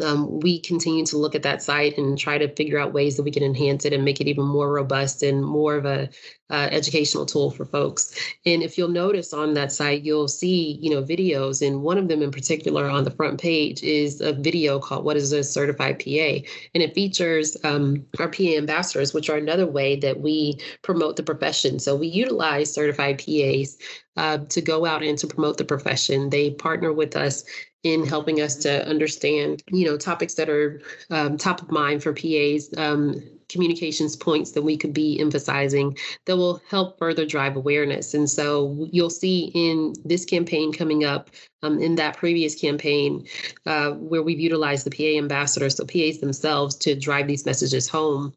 [0.00, 3.22] um, we continue to look at that site and try to figure out ways that
[3.22, 6.08] we can enhance it and make it even more robust and more of a
[6.48, 8.14] uh, educational tool for folks.
[8.44, 12.08] And if you'll notice on that site, you'll see you know videos, and one of
[12.08, 15.98] them in particular on the front page is a video called "What is a Certified
[15.98, 21.16] PA?" and it features um, our PA ambassadors, which are another way that we promote
[21.16, 21.78] the profession.
[21.78, 23.76] So we utilize certified PAs
[24.16, 26.30] uh, to go out and to promote the profession.
[26.30, 27.44] They partner with us
[27.86, 32.12] in helping us to understand, you know, topics that are um, top of mind for
[32.12, 38.12] PAs, um, communications points that we could be emphasizing that will help further drive awareness.
[38.12, 41.30] And so you'll see in this campaign coming up,
[41.62, 43.24] um, in that previous campaign,
[43.66, 48.34] uh, where we've utilized the PA ambassadors, so PAs themselves, to drive these messages home.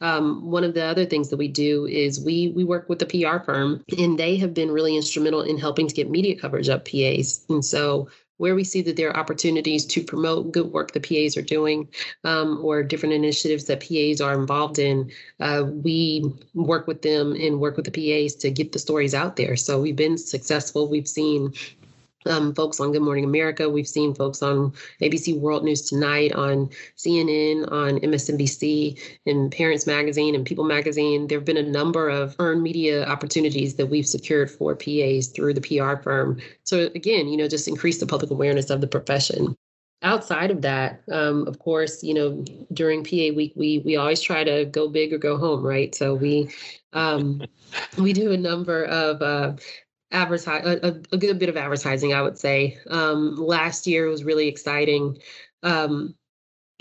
[0.00, 3.06] Um, one of the other things that we do is we we work with the
[3.06, 6.84] PR firm, and they have been really instrumental in helping to get media coverage of
[6.84, 7.46] PAs.
[7.48, 11.36] And so where we see that there are opportunities to promote good work the PAs
[11.36, 11.88] are doing
[12.24, 17.60] um, or different initiatives that PAs are involved in, uh, we work with them and
[17.60, 19.56] work with the PAs to get the stories out there.
[19.56, 20.88] So we've been successful.
[20.88, 21.52] We've seen
[22.28, 23.68] um, folks on Good Morning America.
[23.68, 30.34] We've seen folks on ABC World News Tonight, on CNN, on MSNBC, and Parents Magazine
[30.34, 31.26] and People Magazine.
[31.26, 35.54] There have been a number of earned media opportunities that we've secured for PAs through
[35.54, 36.40] the PR firm.
[36.64, 39.56] So again, you know, just increase the public awareness of the profession
[40.02, 44.44] outside of that um, of course you know during pa week we we always try
[44.44, 46.50] to go big or go home right so we
[46.92, 47.42] um,
[47.98, 49.54] we do a number of uh,
[50.12, 52.78] advertise a, a, good bit of advertising i would say.
[52.90, 55.18] Um, last year was really exciting.
[55.62, 56.14] Um,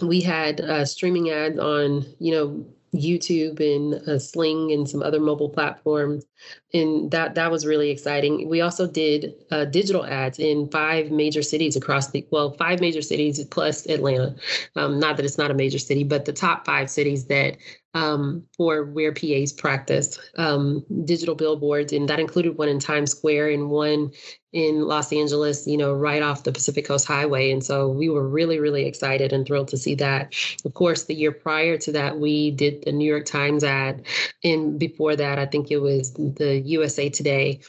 [0.01, 5.19] we had uh, streaming ads on you know youtube and uh, sling and some other
[5.19, 6.25] mobile platforms
[6.73, 11.41] and that that was really exciting we also did uh, digital ads in five major
[11.41, 14.35] cities across the well five major cities plus atlanta
[14.75, 17.57] um, not that it's not a major city but the top five cities that
[17.95, 23.49] um, for where PAs practice um, digital billboards, and that included one in Times Square
[23.51, 24.11] and one
[24.51, 27.51] in Los Angeles, you know, right off the Pacific Coast Highway.
[27.51, 30.33] And so we were really, really excited and thrilled to see that.
[30.65, 34.05] Of course, the year prior to that, we did the New York Times ad.
[34.43, 37.59] And before that, I think it was the USA Today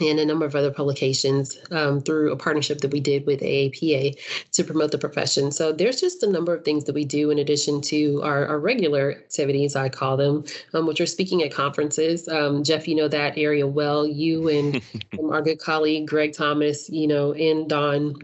[0.00, 4.16] and a number of other publications um, through a partnership that we did with AAPA
[4.52, 5.52] to promote the profession.
[5.52, 8.58] So there's just a number of things that we do in addition to our, our
[8.58, 12.26] regular activities, I call them, um, which are speaking at conferences.
[12.26, 14.06] Um, Jeff, you know that area well.
[14.06, 14.82] You and
[15.30, 18.16] our good colleague Greg Thomas, you know, and Don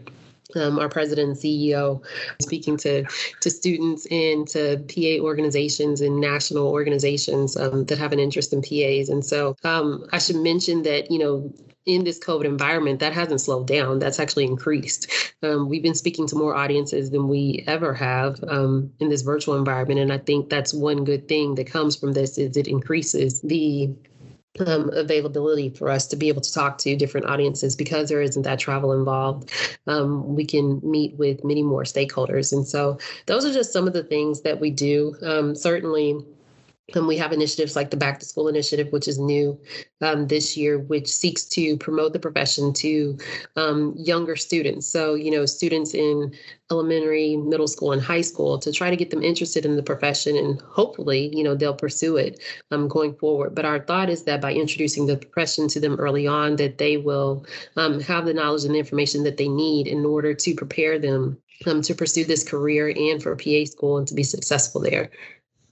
[0.55, 2.03] um, our president and CEO,
[2.41, 3.05] speaking to
[3.41, 8.61] to students and to PA organizations and national organizations um, that have an interest in
[8.61, 9.09] PAs.
[9.09, 11.53] And so um, I should mention that you know
[11.85, 13.99] in this COVID environment, that hasn't slowed down.
[13.99, 15.11] That's actually increased.
[15.41, 19.57] Um, we've been speaking to more audiences than we ever have um, in this virtual
[19.57, 23.41] environment, and I think that's one good thing that comes from this is it increases
[23.41, 23.89] the
[24.67, 28.43] um, availability for us to be able to talk to different audiences because there isn't
[28.43, 29.51] that travel involved.
[29.87, 32.51] Um, we can meet with many more stakeholders.
[32.51, 35.15] And so those are just some of the things that we do.
[35.21, 36.19] Um, certainly,
[36.95, 39.59] and we have initiatives like the Back to School Initiative, which is new
[40.01, 43.17] um, this year, which seeks to promote the profession to
[43.55, 44.87] um, younger students.
[44.87, 46.33] So, you know, students in
[46.71, 50.35] elementary, middle school, and high school to try to get them interested in the profession.
[50.35, 52.39] And hopefully, you know, they'll pursue it
[52.71, 53.55] um, going forward.
[53.55, 56.97] But our thought is that by introducing the profession to them early on, that they
[56.97, 60.99] will um, have the knowledge and the information that they need in order to prepare
[60.99, 65.09] them um, to pursue this career and for PA school and to be successful there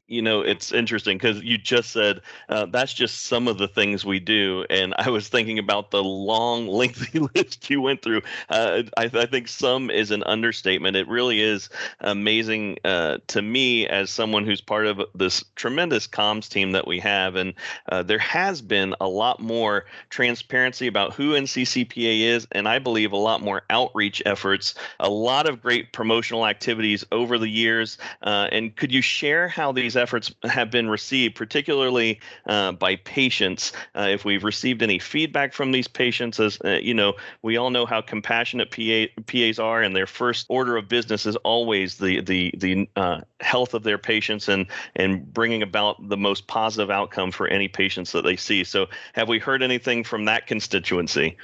[0.07, 4.05] you know it's interesting because you just said uh, that's just some of the things
[4.05, 8.21] we do and i was thinking about the long lengthy list you went through.
[8.49, 10.95] Uh, I, I, think some is an understatement.
[10.95, 16.49] It really is amazing uh, to me as someone who's part of this tremendous comms
[16.49, 17.53] team that we have and
[17.89, 23.11] uh, there has been a lot more transparency about who nccpa is and i believe
[23.11, 28.47] a lot more outreach efforts a lot of great promotional activities over the years uh,
[28.51, 33.73] and could you share how these efforts have been received, particularly uh, by patients.
[33.95, 37.69] Uh, if we've received any feedback from these patients, as uh, you know, we all
[37.69, 42.21] know how compassionate PA, PAs are, and their first order of business is always the
[42.21, 47.31] the the uh, health of their patients and and bringing about the most positive outcome
[47.31, 48.63] for any patients that they see.
[48.63, 51.37] So, have we heard anything from that constituency?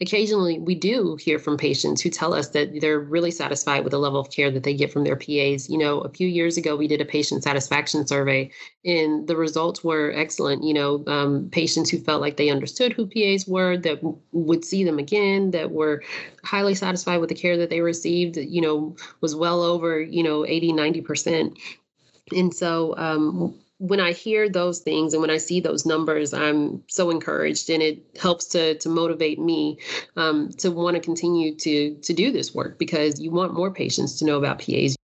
[0.00, 3.98] Occasionally we do hear from patients who tell us that they're really satisfied with the
[3.98, 5.68] level of care that they get from their PAs.
[5.68, 8.50] You know, a few years ago, we did a patient satisfaction survey,
[8.84, 10.62] and the results were excellent.
[10.62, 13.98] You know, um, patients who felt like they understood who PAs were, that
[14.32, 16.02] would see them again, that were
[16.44, 20.46] highly satisfied with the care that they received, you know, was well over, you know,
[20.46, 21.58] 80, 90%.
[22.36, 26.82] And so, um, when I hear those things and when I see those numbers, I'm
[26.88, 29.78] so encouraged, and it helps to to motivate me
[30.16, 34.18] um, to want to continue to to do this work because you want more patients
[34.18, 34.96] to know about PAs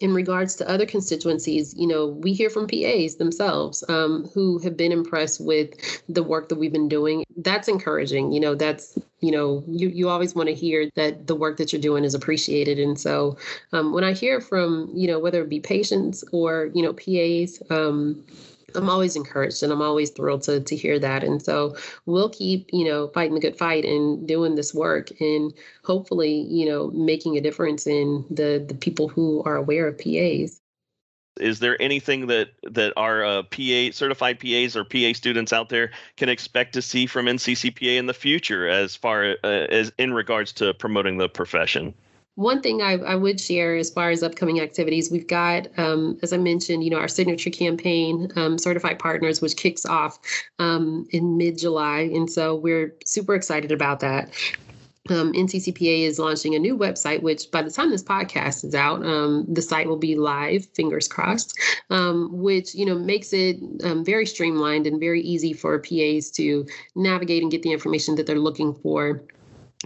[0.00, 4.76] in regards to other constituencies, you know, we hear from PAs themselves um, who have
[4.76, 5.74] been impressed with
[6.08, 7.24] the work that we've been doing.
[7.36, 8.32] That's encouraging.
[8.32, 11.72] You know, that's you know, you you always want to hear that the work that
[11.72, 12.78] you're doing is appreciated.
[12.78, 13.36] And so,
[13.72, 17.62] um, when I hear from you know whether it be patients or you know PAs.
[17.70, 18.24] Um,
[18.74, 21.24] I'm always encouraged and I'm always thrilled to to hear that.
[21.24, 25.52] And so we'll keep, you know, fighting the good fight and doing this work and
[25.84, 30.60] hopefully, you know, making a difference in the the people who are aware of PAs.
[31.40, 35.92] Is there anything that that our uh, PA certified PAs or PA students out there
[36.16, 40.52] can expect to see from NCCPA in the future, as far uh, as in regards
[40.54, 41.94] to promoting the profession?
[42.38, 46.32] One thing I, I, would share as far as upcoming activities, we've got, um, as
[46.32, 50.20] I mentioned, you know, our signature campaign, um, Certified Partners, which kicks off
[50.60, 52.02] um, in mid July.
[52.02, 54.30] And so we're super excited about that.
[55.10, 59.04] Um, NCCPA is launching a new website, which by the time this podcast is out,
[59.04, 61.58] um, the site will be live, fingers crossed,
[61.90, 66.64] um, which you know makes it um, very streamlined and very easy for PAs to
[66.94, 69.24] navigate and get the information that they're looking for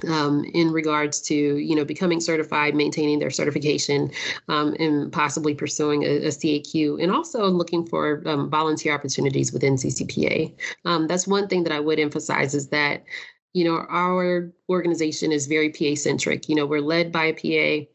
[0.09, 4.11] um, in regards to you know becoming certified, maintaining their certification,
[4.49, 9.75] um, and possibly pursuing a, a, CAQ, and also looking for um, volunteer opportunities within
[9.75, 10.55] NCCPA.
[10.85, 13.05] Um, that's one thing that I would emphasize is that
[13.53, 16.49] you know our organization is very PA centric.
[16.49, 17.89] You know we're led by a PA.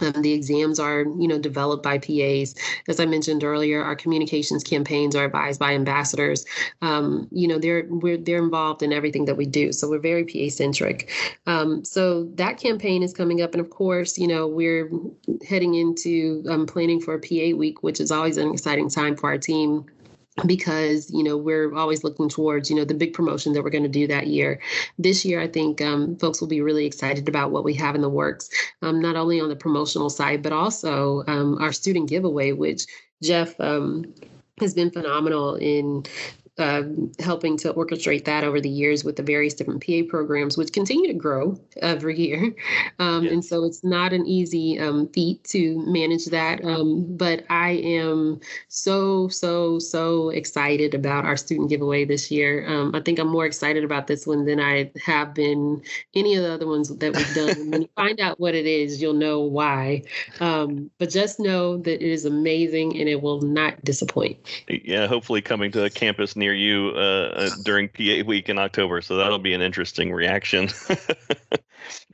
[0.00, 2.54] Um, the exams are, you know, developed by PAs.
[2.88, 6.44] As I mentioned earlier, our communications campaigns are advised by ambassadors.
[6.82, 10.24] Um, you know, they're we're they're involved in everything that we do, so we're very
[10.24, 11.10] PA centric.
[11.46, 14.90] Um, so that campaign is coming up, and of course, you know, we're
[15.46, 19.38] heading into um, planning for PA week, which is always an exciting time for our
[19.38, 19.86] team
[20.46, 23.82] because you know we're always looking towards you know the big promotion that we're going
[23.82, 24.60] to do that year.
[24.98, 28.00] This year i think um, folks will be really excited about what we have in
[28.00, 28.48] the works
[28.82, 32.86] um, not only on the promotional side but also um, our student giveaway which
[33.22, 34.04] jeff um,
[34.60, 36.04] has been phenomenal in
[36.58, 36.82] uh,
[37.18, 41.06] helping to orchestrate that over the years with the various different PA programs, which continue
[41.06, 42.54] to grow every year.
[43.00, 46.64] Um, And so it's not an easy um, feat to manage that.
[46.64, 52.66] Um, but I am so, so, so excited about our student giveaway this year.
[52.66, 55.80] Um, I think I'm more excited about this one than I have been
[56.14, 57.70] any of the other ones that we've done.
[57.70, 60.02] when you find out what it is, you'll know why.
[60.40, 64.38] Um, but just know that it is amazing and it will not disappoint.
[64.68, 69.00] Yeah, hopefully coming to campus near you uh, uh during PA week in October.
[69.00, 70.68] So that'll be an interesting reaction.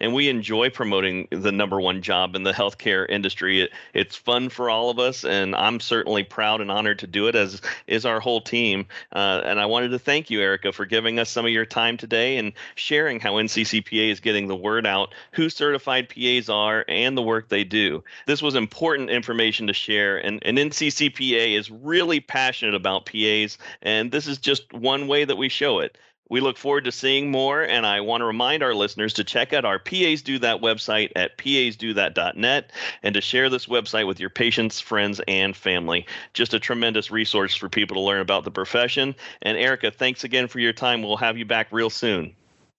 [0.00, 3.62] and we enjoy promoting the number one job in the healthcare industry.
[3.62, 7.28] It, it's fun for all of us, and I'm certainly proud and honored to do
[7.28, 8.86] it, as is our whole team.
[9.12, 11.96] Uh, and I wanted to thank you, Erica, for giving us some of your time
[11.96, 17.16] today and sharing how NCCPA is getting the word out, who certified PAs are, and
[17.16, 18.02] the work they do.
[18.26, 24.10] This was important information to share, and, and NCCPA is really passionate about PAs, and
[24.10, 25.98] this is just one way that we show it.
[26.30, 29.52] We look forward to seeing more, and I want to remind our listeners to check
[29.52, 32.72] out our PAs Do That website at pasdothat.net
[33.02, 36.06] and to share this website with your patients, friends, and family.
[36.32, 39.14] Just a tremendous resource for people to learn about the profession.
[39.42, 41.02] And Erica, thanks again for your time.
[41.02, 42.34] We'll have you back real soon.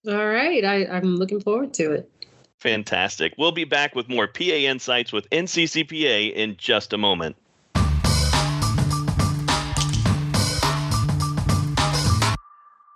[0.08, 0.64] All right.
[0.64, 2.10] I, I'm looking forward to it.
[2.58, 3.34] Fantastic.
[3.38, 7.36] We'll be back with more PA Insights with NCCPA in just a moment.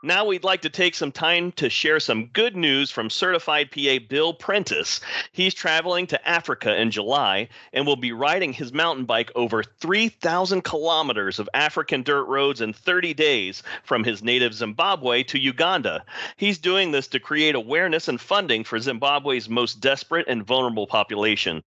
[0.02, 3.98] Now we'd like to take some time to share some good news from certified PA
[4.08, 4.98] Bill Prentice.
[5.32, 10.64] He's traveling to Africa in July and will be riding his mountain bike over 3,000
[10.64, 16.02] kilometers of African dirt roads in 30 days from his native Zimbabwe to Uganda.
[16.38, 21.62] He's doing this to create awareness and funding for Zimbabwe's most desperate and vulnerable population.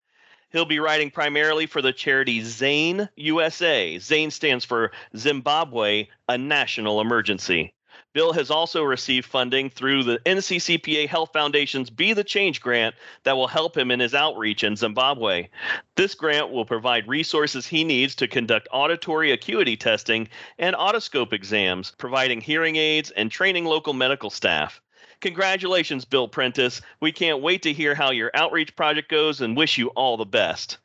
[0.52, 3.98] He'll be riding primarily for the charity ZANE USA.
[3.98, 7.74] ZANE stands for Zimbabwe, a National Emergency.
[8.14, 12.94] Bill has also received funding through the NCCPA Health Foundation's Be the Change grant
[13.24, 15.48] that will help him in his outreach in Zimbabwe.
[15.96, 21.94] This grant will provide resources he needs to conduct auditory acuity testing and otoscope exams,
[21.96, 24.82] providing hearing aids and training local medical staff.
[25.22, 26.82] Congratulations, Bill Prentice.
[27.00, 30.26] We can't wait to hear how your outreach project goes and wish you all the
[30.26, 30.76] best.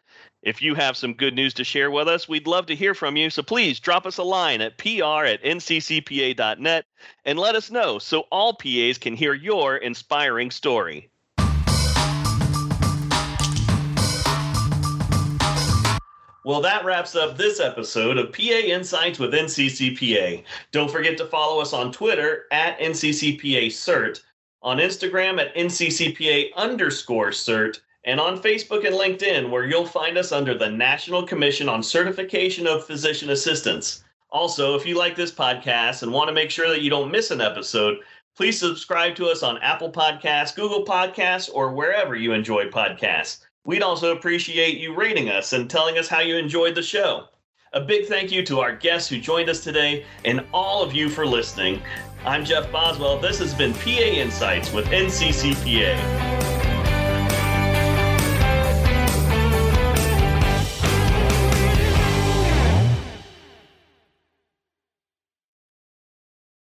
[0.44, 3.18] If you have some good news to share with us, we'd love to hear from
[3.18, 3.30] you.
[3.32, 6.86] So please drop us a line at pr at nccpa.net
[7.26, 11.10] and let us know so all PAs can hear your inspiring story.
[16.46, 20.44] Well, that wraps up this episode of PA Insights with NCCPA.
[20.72, 24.22] Don't forget to follow us on Twitter at NCCPA CERT,
[24.62, 30.32] on Instagram at NCCPA underscore CERT, and on Facebook and LinkedIn, where you'll find us
[30.32, 34.06] under the National Commission on Certification of Physician Assistants.
[34.32, 37.32] Also, if you like this podcast and want to make sure that you don't miss
[37.32, 37.98] an episode,
[38.36, 43.40] please subscribe to us on Apple Podcasts, Google Podcasts, or wherever you enjoy podcasts.
[43.66, 47.26] We'd also appreciate you rating us and telling us how you enjoyed the show.
[47.74, 51.10] A big thank you to our guests who joined us today and all of you
[51.10, 51.82] for listening.
[52.26, 53.20] I'm Jeff Boswell.
[53.20, 56.47] This has been PA Insights with NCCPA.